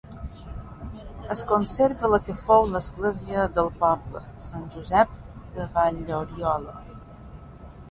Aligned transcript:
Es 1.35 1.43
conserva 1.51 2.09
la 2.13 2.19
que 2.29 2.35
fou 2.39 2.65
església 2.79 3.45
del 3.59 3.71
poble, 3.83 4.23
Sant 4.49 4.67
Josep 4.79 5.15
de 5.61 5.71
Valloriola. 5.79 6.77